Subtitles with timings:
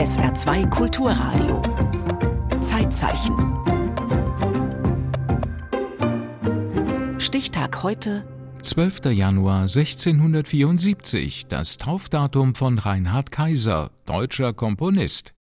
[0.00, 1.62] SR2 Kulturradio.
[2.62, 3.36] Zeitzeichen.
[7.18, 8.24] Stichtag heute.
[8.62, 9.12] 12.
[9.12, 15.34] Januar 1674, das Taufdatum von Reinhard Kaiser, deutscher Komponist.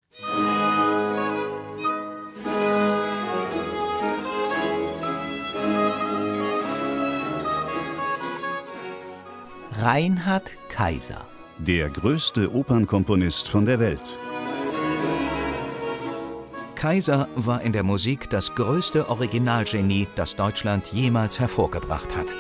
[9.81, 11.25] Reinhard Kaiser.
[11.59, 14.19] Der größte Opernkomponist von der Welt.
[16.77, 22.33] Kaiser war in der Musik das größte Originalgenie, das Deutschland jemals hervorgebracht hat.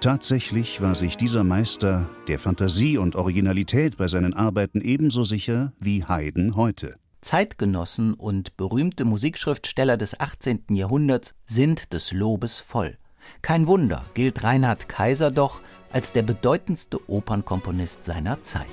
[0.00, 6.02] Tatsächlich war sich dieser Meister der Fantasie und Originalität bei seinen Arbeiten ebenso sicher wie
[6.02, 6.96] Haydn heute.
[7.20, 10.64] Zeitgenossen und berühmte Musikschriftsteller des 18.
[10.70, 12.96] Jahrhunderts sind des Lobes voll.
[13.42, 15.60] Kein Wunder gilt Reinhard Kaiser doch
[15.92, 18.66] als der bedeutendste Opernkomponist seiner Zeit.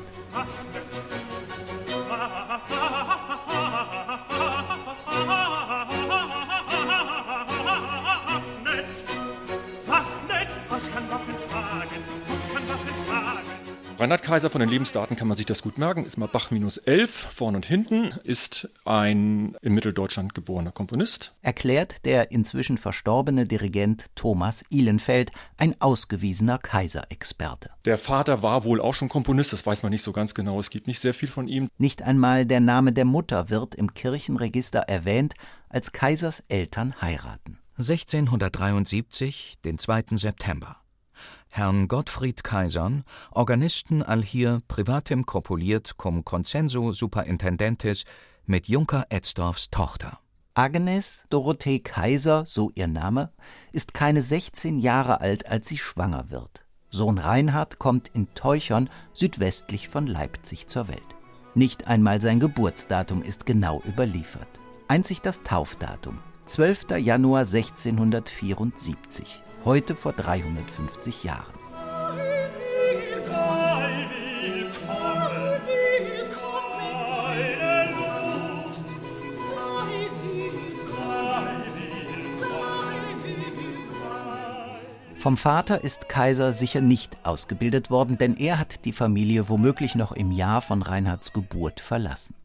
[13.99, 16.77] Reinhard Kaiser von den Lebensdaten kann man sich das gut merken, ist mal Bach minus
[16.77, 21.35] 11, vorne und hinten, ist ein in Mitteldeutschland geborener Komponist.
[21.41, 27.71] Erklärt der inzwischen verstorbene Dirigent Thomas Ihlenfeld, ein ausgewiesener Kaiser-Experte.
[27.83, 30.69] Der Vater war wohl auch schon Komponist, das weiß man nicht so ganz genau, es
[30.69, 31.67] gibt nicht sehr viel von ihm.
[31.77, 35.33] Nicht einmal der Name der Mutter wird im Kirchenregister erwähnt,
[35.67, 37.59] als Kaisers Eltern heiraten.
[37.77, 40.03] 1673, den 2.
[40.11, 40.77] September.
[41.51, 48.05] Herrn Gottfried Kaisern, Organisten allhier privatem corpuliert cum consensu superintendentis
[48.45, 50.19] mit Junker Etzdorfs Tochter.
[50.53, 53.31] Agnes Dorothee Kaiser, so ihr Name,
[53.71, 56.63] ist keine 16 Jahre alt, als sie schwanger wird.
[56.91, 61.01] Sohn Reinhard kommt in Teuchern südwestlich von Leipzig zur Welt.
[61.55, 64.47] Nicht einmal sein Geburtsdatum ist genau überliefert.
[64.87, 66.97] Einzig das Taufdatum, 12.
[66.99, 71.59] Januar 1674 heute vor 350 Jahren.
[85.19, 90.13] Vom Vater ist Kaiser sicher nicht ausgebildet worden, denn er hat die Familie womöglich noch
[90.13, 92.38] im Jahr von Reinhards Geburt verlassen.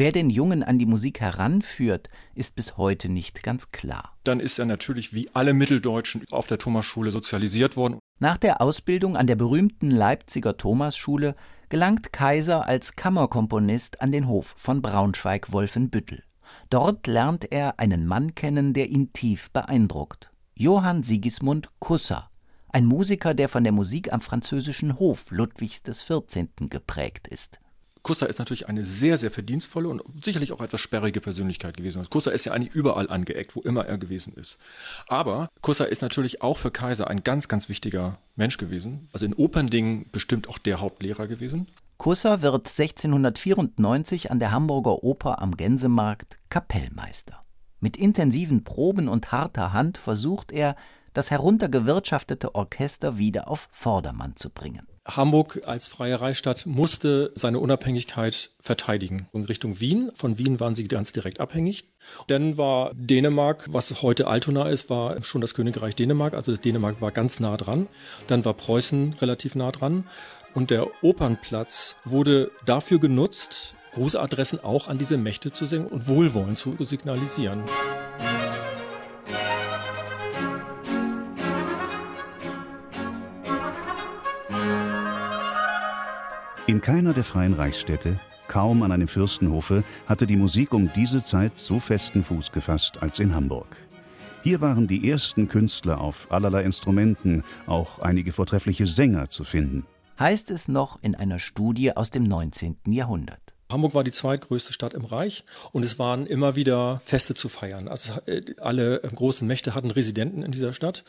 [0.00, 4.16] Wer den Jungen an die Musik heranführt, ist bis heute nicht ganz klar.
[4.22, 7.98] Dann ist er natürlich wie alle Mitteldeutschen auf der Thomasschule sozialisiert worden.
[8.20, 11.34] Nach der Ausbildung an der berühmten Leipziger Thomasschule
[11.68, 16.22] gelangt Kaiser als Kammerkomponist an den Hof von Braunschweig-Wolfenbüttel.
[16.70, 20.30] Dort lernt er einen Mann kennen, der ihn tief beeindruckt.
[20.54, 22.30] Johann Sigismund Kusser,
[22.68, 26.46] ein Musiker, der von der Musik am französischen Hof Ludwigs XIV.
[26.70, 27.58] geprägt ist.
[28.08, 32.08] Kusser ist natürlich eine sehr, sehr verdienstvolle und sicherlich auch etwas sperrige Persönlichkeit gewesen.
[32.08, 34.56] Kusser ist ja eigentlich überall angeeckt, wo immer er gewesen ist.
[35.08, 39.10] Aber Kusser ist natürlich auch für Kaiser ein ganz, ganz wichtiger Mensch gewesen.
[39.12, 41.66] Also in Operndingen bestimmt auch der Hauptlehrer gewesen.
[41.98, 47.44] Kusser wird 1694 an der Hamburger Oper am Gänsemarkt Kapellmeister.
[47.78, 50.76] Mit intensiven Proben und harter Hand versucht er,
[51.12, 54.86] das heruntergewirtschaftete Orchester wieder auf Vordermann zu bringen.
[55.08, 59.28] Hamburg als freie Reichsstadt musste seine Unabhängigkeit verteidigen.
[59.32, 60.10] In Richtung Wien.
[60.14, 61.84] Von Wien waren sie ganz direkt abhängig.
[62.26, 66.34] Dann war Dänemark, was heute Altona ist, war schon das Königreich Dänemark.
[66.34, 67.86] Also Dänemark war ganz nah dran.
[68.26, 70.04] Dann war Preußen relativ nah dran.
[70.54, 76.56] Und der Opernplatz wurde dafür genutzt, Grußadressen auch an diese Mächte zu singen und Wohlwollen
[76.56, 77.62] zu signalisieren.
[86.68, 91.56] In keiner der freien Reichsstädte, kaum an einem Fürstenhofe, hatte die Musik um diese Zeit
[91.56, 93.74] so festen Fuß gefasst als in Hamburg.
[94.42, 99.86] Hier waren die ersten Künstler auf allerlei Instrumenten, auch einige vortreffliche Sänger zu finden.
[100.20, 102.76] Heißt es noch in einer Studie aus dem 19.
[102.88, 103.54] Jahrhundert.
[103.70, 107.86] Hamburg war die zweitgrößte Stadt im Reich und es waren immer wieder Feste zu feiern.
[107.86, 111.04] Also äh, alle großen Mächte hatten Residenten in dieser Stadt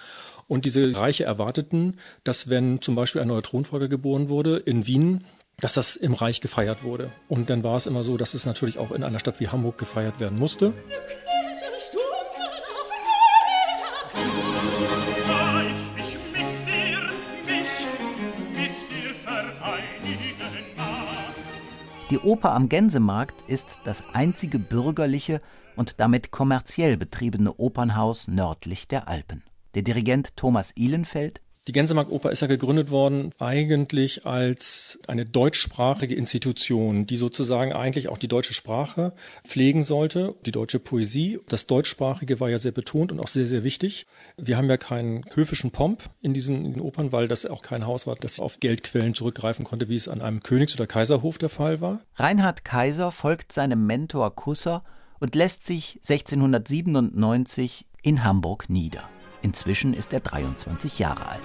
[0.48, 5.24] und diese Reiche erwarteten, dass wenn zum Beispiel ein neuer Thronfolger geboren wurde in Wien,
[5.62, 7.12] dass das im Reich gefeiert wurde.
[7.28, 9.78] Und dann war es immer so, dass es natürlich auch in einer Stadt wie Hamburg
[9.78, 10.74] gefeiert werden musste.
[22.10, 25.42] Die Oper am Gänsemarkt ist das einzige bürgerliche
[25.76, 29.44] und damit kommerziell betriebene Opernhaus nördlich der Alpen.
[29.76, 37.06] Der Dirigent Thomas Ihlenfeld Die Gänsemarkt-Oper ist ja gegründet worden eigentlich als eine deutschsprachige Institution,
[37.06, 39.14] die sozusagen eigentlich auch die deutsche Sprache
[39.46, 41.40] pflegen sollte, die deutsche Poesie.
[41.48, 44.08] Das Deutschsprachige war ja sehr betont und auch sehr, sehr wichtig.
[44.38, 48.08] Wir haben ja keinen höfischen Pomp in diesen, in Opern, weil das auch kein Haus
[48.08, 51.82] war, das auf Geldquellen zurückgreifen konnte, wie es an einem Königs- oder Kaiserhof der Fall
[51.82, 52.00] war.
[52.16, 54.84] Reinhard Kaiser folgt seinem Mentor Kusser
[55.20, 59.04] und lässt sich 1697 in Hamburg nieder.
[59.42, 61.42] Inzwischen ist er 23 Jahre alt.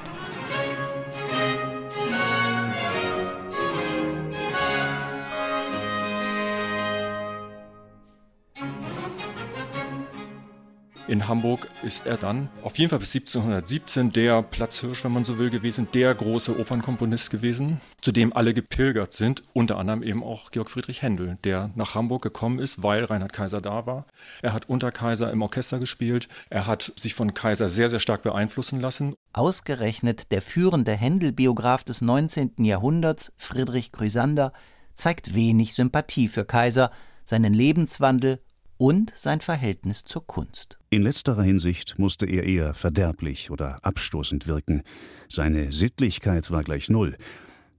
[11.06, 15.36] In Hamburg ist er dann auf jeden Fall bis 1717 der Platzhirsch, wenn man so
[15.36, 20.50] will, gewesen, der große Opernkomponist gewesen, zu dem alle gepilgert sind, unter anderem eben auch
[20.50, 24.06] Georg Friedrich Händel, der nach Hamburg gekommen ist, weil Reinhard Kaiser da war.
[24.40, 28.22] Er hat unter Kaiser im Orchester gespielt, er hat sich von Kaiser sehr, sehr stark
[28.22, 29.14] beeinflussen lassen.
[29.34, 32.64] Ausgerechnet der führende Händel-Biograf des 19.
[32.64, 34.54] Jahrhunderts, Friedrich Grüsander,
[34.94, 36.90] zeigt wenig Sympathie für Kaiser,
[37.26, 38.40] seinen Lebenswandel
[38.78, 40.78] und sein Verhältnis zur Kunst.
[40.94, 44.84] In letzterer Hinsicht musste er eher verderblich oder abstoßend wirken.
[45.28, 47.16] Seine Sittlichkeit war gleich null.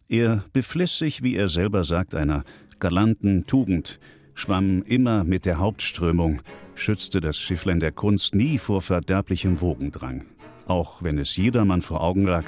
[0.09, 2.43] Er befliss sich, wie er selber sagt, einer
[2.77, 4.01] galanten Tugend,
[4.33, 6.41] schwamm immer mit der Hauptströmung,
[6.73, 10.25] schützte das Schifflein der Kunst nie vor verderblichem Wogendrang,
[10.67, 12.43] auch wenn es jedermann vor Augen lag,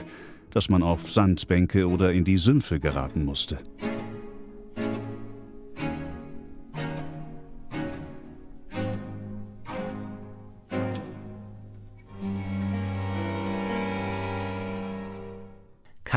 [0.51, 3.57] dass man auf Sandbänke oder in die Sümpfe geraten musste.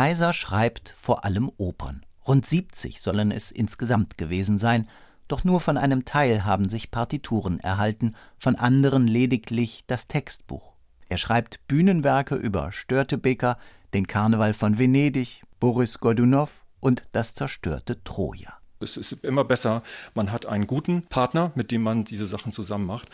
[0.00, 2.06] Kaiser schreibt vor allem Opern.
[2.26, 4.88] Rund 70 sollen es insgesamt gewesen sein,
[5.28, 10.72] doch nur von einem Teil haben sich Partituren erhalten, von anderen lediglich das Textbuch.
[11.10, 13.58] Er schreibt Bühnenwerke über Störtebeker,
[13.92, 18.54] den Karneval von Venedig, Boris Godunow und das zerstörte Troja.
[18.80, 19.82] Es ist immer besser,
[20.14, 23.10] man hat einen guten Partner, mit dem man diese Sachen zusammen macht.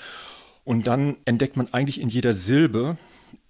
[0.62, 2.96] Und dann entdeckt man eigentlich in jeder Silbe,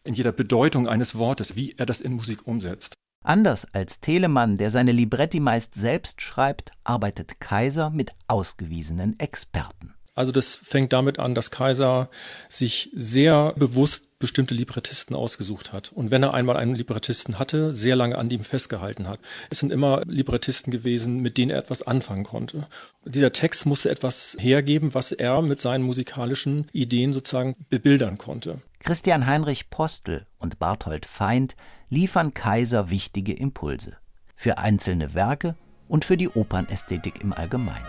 [0.04, 2.96] in jeder Bedeutung eines Wortes, wie er das in Musik umsetzt.
[3.24, 9.95] Anders als Telemann, der seine Libretti meist selbst schreibt, arbeitet Kaiser mit ausgewiesenen Experten.
[10.16, 12.08] Also das fängt damit an, dass Kaiser
[12.48, 15.92] sich sehr bewusst bestimmte Librettisten ausgesucht hat.
[15.92, 19.20] Und wenn er einmal einen Librettisten hatte, sehr lange an ihm festgehalten hat.
[19.50, 22.66] Es sind immer Librettisten gewesen, mit denen er etwas anfangen konnte.
[23.04, 28.62] Dieser Text musste etwas hergeben, was er mit seinen musikalischen Ideen sozusagen bebildern konnte.
[28.82, 31.56] Christian Heinrich Postel und Barthold Feind
[31.90, 33.98] liefern Kaiser wichtige Impulse
[34.34, 35.56] für einzelne Werke
[35.88, 37.84] und für die Opernästhetik im Allgemeinen.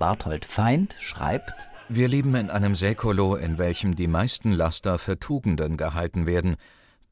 [0.00, 5.76] Barthold Feind schreibt Wir leben in einem Säkulo, in welchem die meisten Laster für Tugenden
[5.76, 6.56] gehalten werden,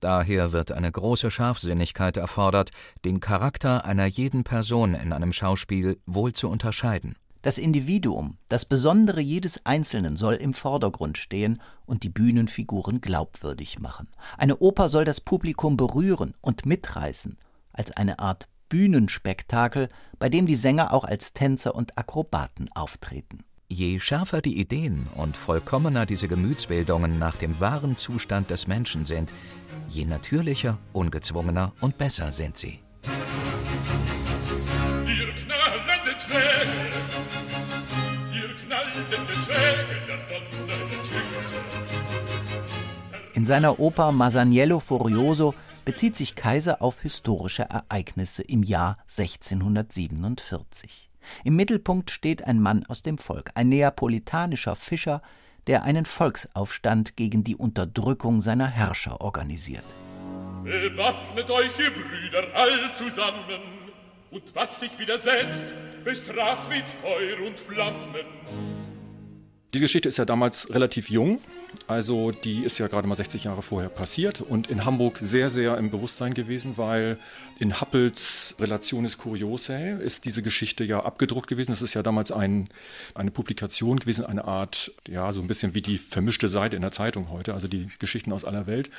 [0.01, 2.71] Daher wird eine große Scharfsinnigkeit erfordert,
[3.05, 7.17] den Charakter einer jeden Person in einem Schauspiel wohl zu unterscheiden.
[7.43, 14.09] Das Individuum, das Besondere jedes Einzelnen soll im Vordergrund stehen und die Bühnenfiguren glaubwürdig machen.
[14.37, 17.37] Eine Oper soll das Publikum berühren und mitreißen,
[17.73, 23.45] als eine Art Bühnenspektakel, bei dem die Sänger auch als Tänzer und Akrobaten auftreten.
[23.69, 29.33] Je schärfer die Ideen und vollkommener diese Gemütsbildungen nach dem wahren Zustand des Menschen sind,
[29.91, 32.79] je natürlicher, ungezwungener und besser sind sie.
[35.07, 36.97] Ihr knallenden Schläge,
[38.33, 40.19] ihr knallenden Schläge, der
[43.35, 45.55] In seiner Oper Masaniello Furioso
[45.89, 51.09] bezieht sich Kaiser auf historische Ereignisse im Jahr 1647.
[51.45, 55.23] Im Mittelpunkt steht ein Mann aus dem Volk, ein neapolitanischer Fischer,
[55.67, 59.85] der einen Volksaufstand gegen die Unterdrückung seiner Herrscher organisiert.
[60.63, 63.63] Bewaffnet euch, ihr Brüder, all zusammen,
[64.31, 65.69] und was sich widersetzt,
[66.05, 68.27] bestraft mit Feuer und Flammen.
[69.75, 71.43] Die Geschichte ist ja damals relativ jung,
[71.87, 75.77] also die ist ja gerade mal 60 Jahre vorher passiert und in Hamburg sehr, sehr
[75.77, 77.19] im Bewusstsein gewesen, weil
[77.59, 81.73] in Happels Relationes Curiosae ist diese Geschichte ja abgedruckt gewesen.
[81.73, 82.71] Das ist ja damals ein,
[83.15, 86.93] eine Publikation gewesen, eine Art, ja, so ein bisschen wie die vermischte Seite in der
[86.93, 88.91] Zeitung heute, also die Geschichten aus aller Welt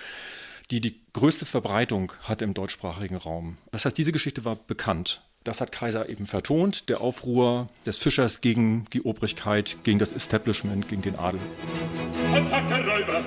[0.71, 3.57] die die größte Verbreitung hat im deutschsprachigen Raum.
[3.71, 5.23] Das heißt, diese Geschichte war bekannt.
[5.45, 10.89] Das hat Kaiser eben vertont, der Aufruhr des Fischers gegen die Obrigkeit, gegen das Establishment,
[10.89, 11.39] gegen den Adel.
[12.33, 13.23] Attack der Räuber!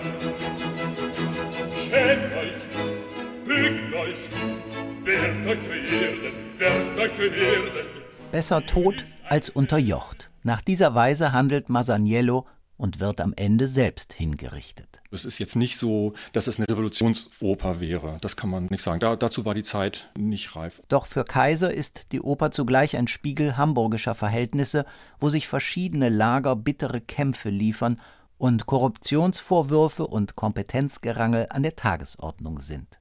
[1.82, 2.52] Schämt euch!
[3.44, 4.18] Bügt euch!
[5.04, 7.86] Werft euch zur Erde, werft euch zur Erde.
[8.30, 8.94] Besser tot
[9.28, 10.30] als unterjocht.
[10.42, 14.91] Nach dieser Weise handelt Masaniello und wird am Ende selbst hingerichtet.
[15.12, 18.16] Es ist jetzt nicht so, dass es eine Revolutionsoper wäre.
[18.22, 18.98] Das kann man nicht sagen.
[18.98, 20.82] Da, dazu war die Zeit nicht reif.
[20.88, 24.86] Doch für Kaiser ist die Oper zugleich ein Spiegel hamburgischer Verhältnisse,
[25.20, 28.00] wo sich verschiedene Lager bittere Kämpfe liefern
[28.38, 32.98] und Korruptionsvorwürfe und Kompetenzgerangel an der Tagesordnung sind.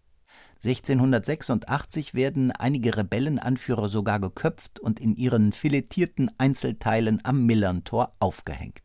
[0.64, 8.82] 1686 werden einige Rebellenanführer sogar geköpft und in ihren filetierten Einzelteilen am Millerntor aufgehängt.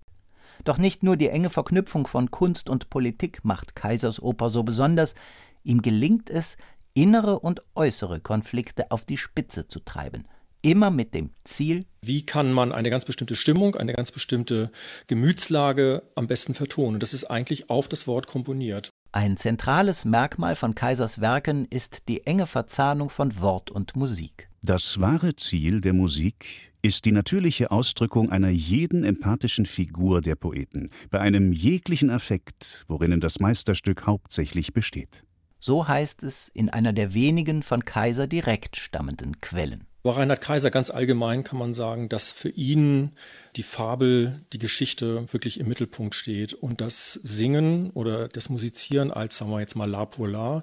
[0.64, 5.14] Doch nicht nur die enge Verknüpfung von Kunst und Politik macht Kaisers Oper so besonders,
[5.62, 6.56] ihm gelingt es,
[6.94, 10.26] innere und äußere Konflikte auf die Spitze zu treiben,
[10.62, 14.70] immer mit dem Ziel, wie kann man eine ganz bestimmte Stimmung, eine ganz bestimmte
[15.06, 16.98] Gemütslage am besten vertonen.
[17.00, 18.90] Das ist eigentlich auf das Wort komponiert.
[19.12, 24.48] Ein zentrales Merkmal von Kaisers Werken ist die enge Verzahnung von Wort und Musik.
[24.62, 30.88] Das wahre Ziel der Musik ist die natürliche Ausdrückung einer jeden empathischen Figur der Poeten,
[31.10, 35.24] bei einem jeglichen Affekt, worinnen das Meisterstück hauptsächlich besteht.
[35.58, 39.85] So heißt es in einer der wenigen von Kaiser direkt stammenden Quellen.
[40.06, 43.10] Bei Reinhard Kaiser ganz allgemein kann man sagen, dass für ihn
[43.56, 49.36] die Fabel, die Geschichte wirklich im Mittelpunkt steht und das Singen oder das Musizieren als,
[49.36, 50.62] sagen wir jetzt mal, La pour La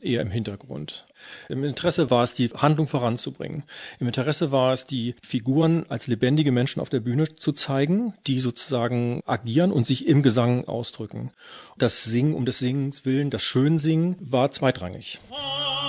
[0.00, 1.06] eher im Hintergrund.
[1.48, 3.64] Im Interesse war es, die Handlung voranzubringen.
[3.98, 8.38] Im Interesse war es, die Figuren als lebendige Menschen auf der Bühne zu zeigen, die
[8.38, 11.32] sozusagen agieren und sich im Gesang ausdrücken.
[11.78, 15.18] Das Singen um des Singens willen, das Schönsingen war zweitrangig.
[15.30, 15.83] Kinder,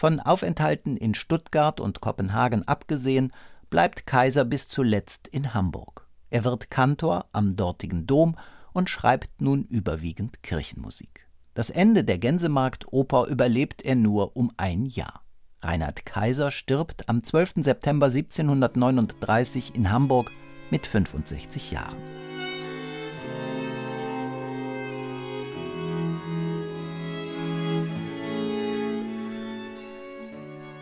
[0.00, 3.34] Von Aufenthalten in Stuttgart und Kopenhagen abgesehen,
[3.68, 6.08] bleibt Kaiser bis zuletzt in Hamburg.
[6.30, 8.36] Er wird Kantor am dortigen Dom
[8.72, 11.28] und schreibt nun überwiegend Kirchenmusik.
[11.52, 15.22] Das Ende der Gänsemarktoper überlebt er nur um ein Jahr.
[15.60, 17.56] Reinhard Kaiser stirbt am 12.
[17.56, 20.30] September 1739 in Hamburg
[20.70, 21.98] mit 65 Jahren.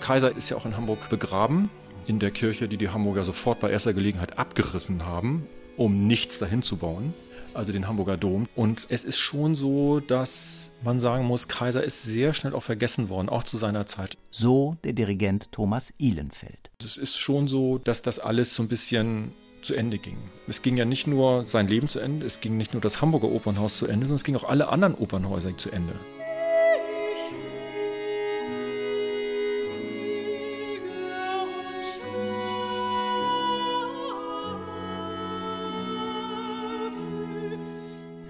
[0.09, 1.69] Kaiser ist ja auch in Hamburg begraben,
[2.07, 5.47] in der Kirche, die die Hamburger sofort bei erster Gelegenheit abgerissen haben,
[5.77, 7.13] um nichts dahin zu bauen,
[7.53, 8.47] also den Hamburger Dom.
[8.57, 13.11] Und es ist schon so, dass man sagen muss, Kaiser ist sehr schnell auch vergessen
[13.11, 14.17] worden, auch zu seiner Zeit.
[14.31, 16.71] So der Dirigent Thomas Ihlenfeld.
[16.83, 20.17] Es ist schon so, dass das alles so ein bisschen zu Ende ging.
[20.47, 23.29] Es ging ja nicht nur sein Leben zu Ende, es ging nicht nur das Hamburger
[23.29, 25.93] Opernhaus zu Ende, sondern es ging auch alle anderen Opernhäuser zu Ende.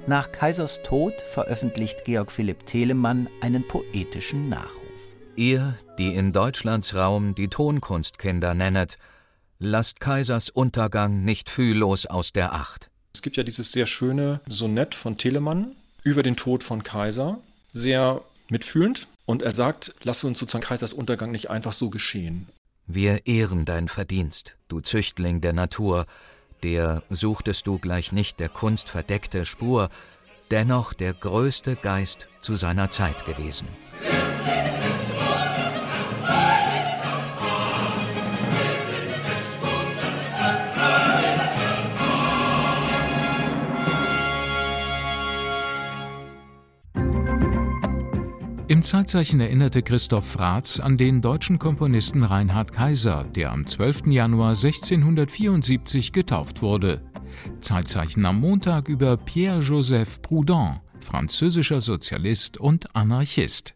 [0.08, 4.72] Nach Kaisers Tod veröffentlicht Georg Philipp Telemann einen poetischen Nachruf.
[5.36, 8.96] Ihr, die in Deutschlands Raum die Tonkunstkinder nennet,
[9.58, 12.90] lasst Kaisers Untergang nicht fühllos aus der Acht.
[13.12, 18.22] Es gibt ja dieses sehr schöne Sonett von Telemann über den Tod von Kaiser, sehr
[18.48, 19.08] mitfühlend.
[19.26, 22.48] Und er sagt, lass uns sozusagen Kaisers Untergang nicht einfach so geschehen.
[22.86, 26.06] Wir ehren dein Verdienst, du Züchtling der Natur,
[26.62, 29.90] der suchtest du gleich nicht der Kunst verdeckte Spur,
[30.50, 33.68] dennoch der größte Geist zu seiner Zeit gewesen.
[48.78, 54.06] Im Zeitzeichen erinnerte Christoph Fratz an den deutschen Komponisten Reinhard Kaiser, der am 12.
[54.06, 57.02] Januar 1674 getauft wurde.
[57.60, 63.74] Zeitzeichen am Montag über Pierre-Joseph Proudhon, französischer Sozialist und Anarchist.